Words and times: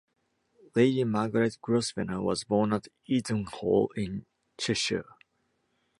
Lady 0.73 1.03
Margaret 1.03 1.59
Grosvenor 1.61 2.23
was 2.23 2.43
born 2.43 2.73
at 2.73 2.87
Eaton 3.05 3.43
Hall 3.43 3.91
in 3.95 4.25
Cheshire. 4.59 5.05